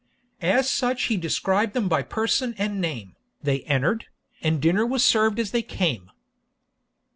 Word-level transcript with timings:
As 0.41 0.67
such 0.67 1.03
he 1.03 1.15
described 1.15 1.73
them 1.75 1.87
by 1.87 2.01
person 2.01 2.55
and 2.57 2.81
name, 2.81 3.15
They 3.43 3.61
enter'd, 3.65 4.05
and 4.41 4.59
dinner 4.59 4.83
was 4.83 5.03
served 5.03 5.37
as 5.37 5.51
they 5.51 5.61
came. 5.61 6.09